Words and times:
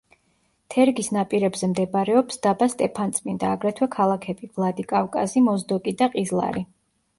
თერგის 0.75 1.09
ნაპირებზე 1.17 1.69
მდებარეობს 1.73 2.41
დაბა 2.47 2.69
სტეფანწმინდა, 2.75 3.53
აგრეთვე 3.59 3.91
ქალაქები: 3.99 4.53
ვლადიკავკაზი, 4.57 5.47
მოზდოკი 5.53 5.97
და 6.03 6.11
ყიზლარი. 6.19 6.69